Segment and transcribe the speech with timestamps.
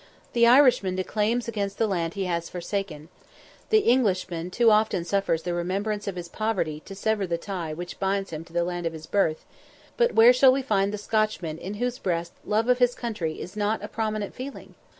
[0.33, 3.09] The Irishman declaims against the land he has forsaken
[3.69, 7.99] the Englishman too often suffers the remembrance of his poverty to sever the tie which
[7.99, 9.45] binds him to the land of his birth
[9.97, 13.55] but where shall we find the Scotchman in whose breast love of his country is
[13.55, 14.73] not a prominent feeling?